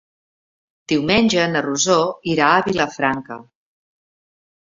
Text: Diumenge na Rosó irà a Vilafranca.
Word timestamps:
Diumenge 0.93 1.43
na 1.51 1.61
Rosó 1.65 1.97
irà 2.31 2.47
a 2.55 2.63
Vilafranca. 2.69 3.39